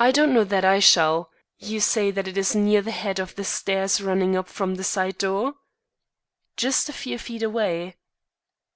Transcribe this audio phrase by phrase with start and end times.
[0.00, 1.30] "I don't know that I shall.
[1.56, 4.82] You say that it is near the head of the stairs running up from the
[4.82, 5.54] side door?"
[6.56, 7.98] "Just a few feet away."